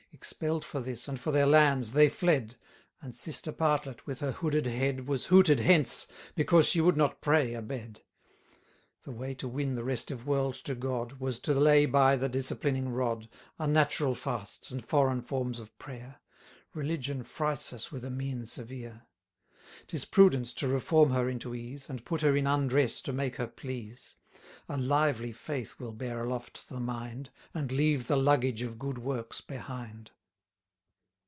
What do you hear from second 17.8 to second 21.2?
with a mien severe. 1030 'Tis prudence to reform